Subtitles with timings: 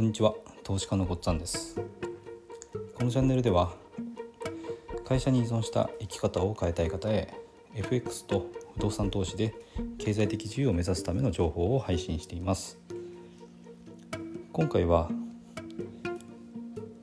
[0.00, 0.34] こんにちは。
[0.64, 1.78] 投資家のごっつぁんです。
[2.94, 3.74] このチャンネルでは
[5.04, 7.34] 会社に依存した生き方を変えたい方へ
[7.74, 9.52] FX と不動産投資で
[9.98, 12.78] 経済的自由を目指すための情報を配信しています。
[14.54, 15.10] 今回は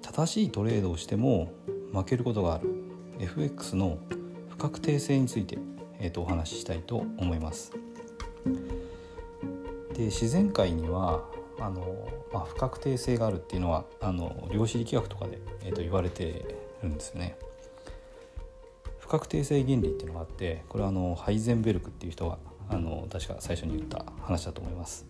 [0.02, 1.52] 正しいトレードをしても
[1.94, 2.68] 負けることがある
[3.20, 4.00] FX の
[4.50, 5.60] 不確定性について、
[6.00, 7.74] えー、とお話ししたいと思います。
[9.94, 16.46] で自然界にはあの、まあ、不確定性があるっていうのはあの量子力学とかで、えー、と言われて
[16.84, 17.38] るんですよね。
[19.00, 22.38] 不確定性原理っていうのがあってこれはあのハイゼンベルクっていう人が
[22.70, 25.06] あの確か最初に言った話だと思います。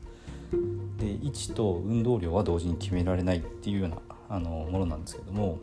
[0.97, 3.97] で位置と運動量は同時に決められないっていうような
[4.29, 5.59] あのものなんですけども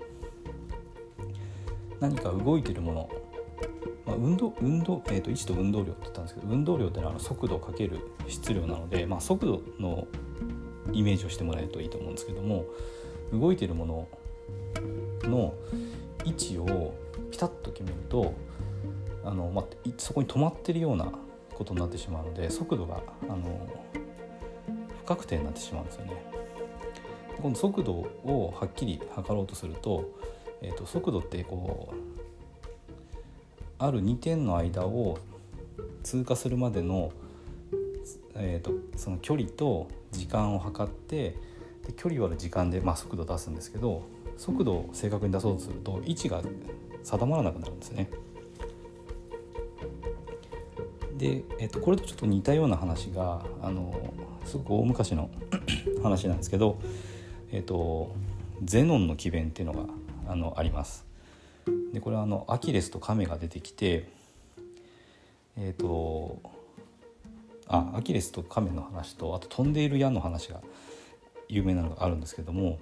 [2.00, 3.10] 何か動いてるもの、
[4.04, 10.06] まあ、運動運動、えーと、位置と運動量って言ったんですけど運動量ってのはあの速度かける質量なので、まあ、速度の
[10.92, 12.66] イメージをしてもらえるといいと思うんですけども
[13.32, 14.08] 動いてるもの
[15.22, 15.54] の
[16.24, 16.94] 位置を
[17.30, 18.34] ピタッと決めると
[19.24, 19.64] あの、まあ、
[19.98, 21.12] そこに止まってるような
[21.54, 23.68] ことになってしまうので速度があの
[25.00, 26.12] 不確定になってしまうんですよね。
[27.40, 30.08] この速度をはっきり測ろうとすると,、
[30.62, 32.14] えーと、速度ってこう
[33.78, 35.18] ある2点の間を
[36.02, 37.12] 通過するまでの、
[38.36, 41.36] えーとその距離と時間を測って
[41.86, 44.02] で距離割る時間で、まあ、速度を出すんですけど
[44.36, 46.42] 速度を正確に出そうとすると位置が
[47.02, 48.10] 定まらなくなるんですね。
[51.16, 53.94] で、えっと、これとちょっと似たような話があの
[54.44, 55.30] すごく大昔の
[56.02, 56.78] 話なんですけど、
[57.52, 58.14] えっと、
[58.64, 59.86] ゼノンの奇弁っていうのが
[60.26, 61.04] あのあります。
[61.92, 64.08] でこれはあのアキレスとカメが出てきて
[65.56, 66.40] えっ、と
[67.68, 70.60] あアキレスとカメの話とあと飛んでいる矢の話が
[71.48, 72.78] 有名なのがあるんですけども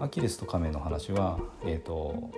[0.00, 2.30] アキレスとカメの話は、えーと、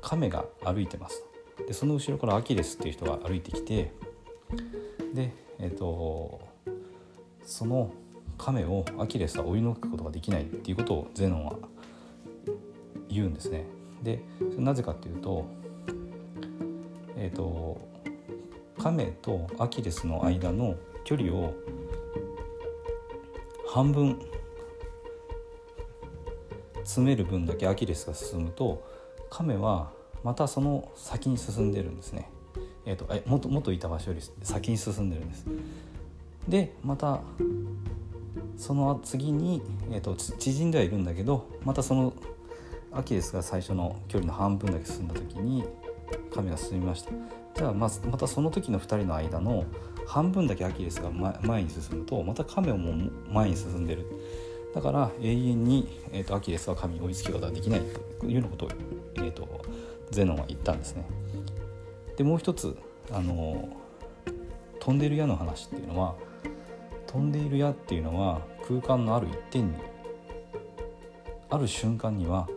[0.00, 1.24] カメが歩いてます
[1.66, 3.92] でその後ろからアキレスっていう人が歩いてきて
[5.14, 6.40] で、えーと、
[7.44, 7.90] その
[8.38, 11.56] カメをアキレスは追い抜くことができないっていうことをゼノンは
[13.08, 13.64] 言うんですね。
[14.02, 14.20] で
[14.58, 15.46] なぜかっていうと,、
[17.16, 17.93] えーと
[18.90, 21.54] メとアキレスの間の距離を
[23.68, 24.20] 半分
[26.84, 28.86] 詰める分だけアキレスが進むと
[29.30, 29.90] カメは
[30.22, 32.30] またその先に進んでるんですね。
[32.86, 35.46] えーと、え元元いた場所より先に進んでるんです。
[36.48, 37.20] でまた
[38.56, 42.12] その次に、えーと縮んではいるんだけどまたその
[42.92, 45.64] アキレスが最初の距離の半分だけ進んだ時に
[46.32, 47.10] カメが進みました
[47.54, 49.64] じゃあままたその時の2人の間の
[50.06, 54.06] 半分だけアキレスが前に進むとまたカメも前に進んでる。
[54.74, 57.80] だから永遠に、えーと、アキレスは神に追いつけることはできない。
[58.20, 58.68] というようなことを、
[59.14, 59.46] えーと、
[60.10, 61.04] ゼノンは言ったんですね。
[62.16, 62.76] でもう一つ
[63.12, 63.68] あの
[64.80, 66.14] 飛んでいる矢の話っていうのは
[67.06, 69.74] 飛んでいる矢っていうのは空間のある一点に
[71.50, 72.48] ある瞬間には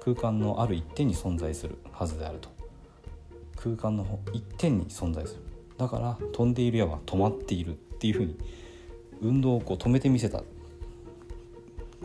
[0.00, 2.59] 空間のある一点に存在するはずであると。
[3.62, 5.42] 空間の一点に存在する。
[5.78, 8.36] だから飛んでいる矢は止まっているっていうふうに
[9.22, 10.42] 運動をこう止めてみせた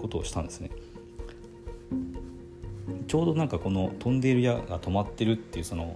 [0.01, 0.71] ことをしたんですね。
[3.07, 5.95] ちょうどなんかこの飛んでいる矢が止まってるっていうその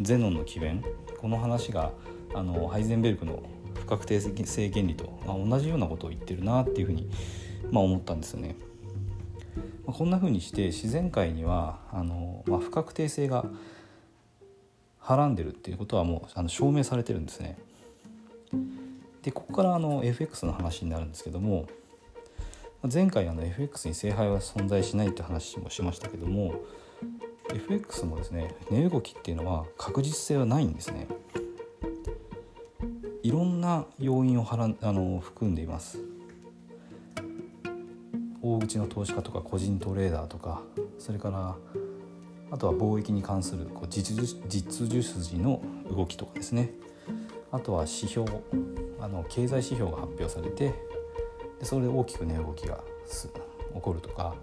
[0.00, 0.84] ゼノンの奇弁
[1.20, 1.92] この話が
[2.34, 3.42] あのハイゼンベルクの
[3.74, 7.08] 不確定性原理と、まあ、同じようなことを言ってるなっていうふうに、
[7.70, 8.56] まあ、思ったんですよね。
[9.86, 13.44] まあ、こんなふうにして自然界にはあの、まあ、不確定性が
[15.04, 17.58] はらんでるっていうことはもうあの証明されてるんですね。
[19.22, 21.66] でここからあの FX の話になるんですけども
[22.90, 26.54] 前回あの FX に聖杯は存在しないって話もしましたけども
[27.52, 31.06] FX もですね値動きっていうのは確実性はないんですね。
[33.22, 35.98] いろんな要因をはらあの含んでいます。
[38.40, 40.62] 大口の投資家とか個人トレーダーとか
[40.98, 41.56] それから
[42.54, 45.60] あとは貿易に関するこう実需筋の
[45.90, 46.70] 動きとかですね。
[47.50, 48.30] あとは指標
[49.00, 50.72] あの経済指標が発表されて
[51.58, 52.78] でそれで大きく値動きが
[53.74, 54.36] 起こるとか。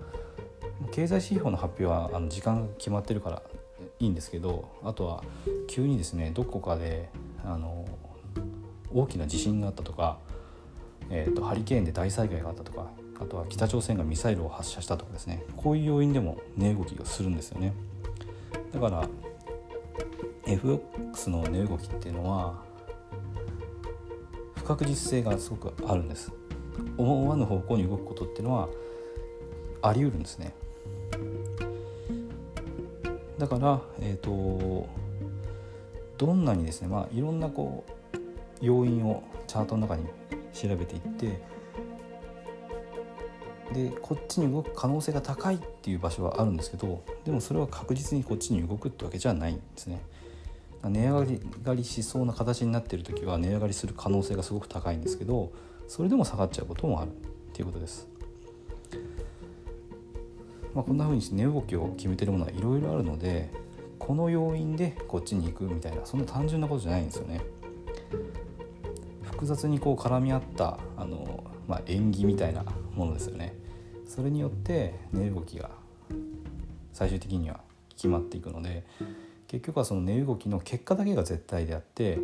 [0.92, 3.44] 経済指標の発表はあの時間が決まってるから
[4.00, 5.24] いいんですけどあとは
[5.68, 7.10] 急にですねどこかで
[7.46, 7.86] あの
[8.92, 10.18] 大きな地震があったとか、
[11.12, 12.88] えーとハリケーンで大災害があったとか
[13.22, 15.44] あとは北朝鮮がミサイルを発射したとかですね。
[15.56, 17.74] こういう要因でも値動きがするんですよね。
[18.74, 19.08] だから
[20.46, 22.64] FX の値動きっていうのは
[24.56, 26.32] 不確実性がすごくあるんです
[26.98, 28.70] 思わぬ方向に動くことっていうのは
[29.82, 30.54] あり得るんですね。
[33.38, 34.88] だから、えーと、
[36.20, 38.18] どんなにですね、まあ、いろんなこう
[38.62, 40.06] 要因をチャートの中に
[40.54, 41.42] 調べていって
[43.74, 50.02] でこっちに動く可能性が高いっていう場所はあるんですけどでもそれは確実にこっちに動くってわけじゃないんですね。
[50.84, 51.26] 値上
[51.64, 55.52] がりしそうな形になっている時は値上がりする可能性がすごく高いんですけど
[55.88, 57.14] それでも下がっちゃうこともあるっ
[57.54, 58.08] ていうことです。
[60.74, 63.52] まあ、こんな風に値動きを決めてるものはいろいろあるので
[64.00, 67.42] この要因でこっちに行くみたいなそんな単純なことじゃないんですよね。
[69.42, 73.56] 複雑にこう絡み合ったあの、まあ、縁起みたいなものですよね。
[74.06, 75.72] それによって値動きが
[76.94, 77.60] 最終的には
[77.90, 78.86] 決まっていくので
[79.48, 82.20] 結局はその値動きの結果だけが絶対であって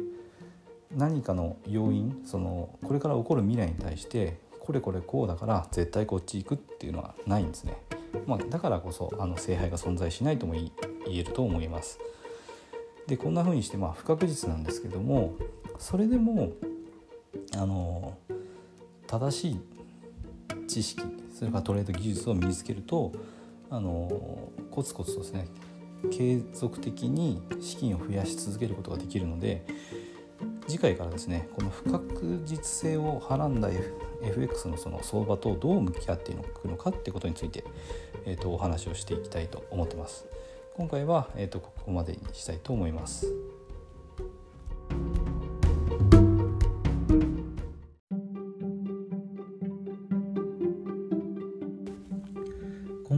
[0.96, 7.82] 何かの要因そのこれから起こる未来に対してこれこれこうだから絶対こっち行くっていうのはないんですね。
[8.28, 10.72] まあ、だからこそあの聖杯が存在しないとも言
[11.08, 12.00] えると思います。
[13.08, 15.34] でこんな風にしてまあ不確実なんですけども
[15.80, 16.52] それでも
[17.58, 18.18] あの
[19.08, 19.60] 正しい
[20.68, 21.02] 知識
[21.34, 23.14] それからトレード技術を身につけると
[23.70, 25.48] あのコツコツとですね
[26.12, 29.66] 継続的に資金を増やし続けることができるので
[30.68, 33.70] 次回からですねこの不確実性をはらんだ
[34.22, 37.64] FX のその相場とどう向き合っていくのかってことについて、
[38.26, 40.26] えー、とお話をしていきたいと思ってます。
[40.76, 43.34] 今回は、えー、とここまでにしたいと思います。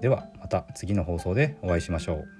[0.00, 2.39] ではまた次の放送でお会いしましょう。